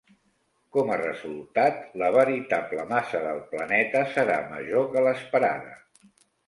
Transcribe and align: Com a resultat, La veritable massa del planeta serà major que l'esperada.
Com 0.77 0.87
a 0.95 0.97
resultat, 1.01 1.77
La 2.03 2.09
veritable 2.17 2.87
massa 2.95 3.23
del 3.29 3.43
planeta 3.55 4.05
serà 4.19 4.43
major 4.57 4.93
que 4.97 5.07
l'esperada. 5.09 5.81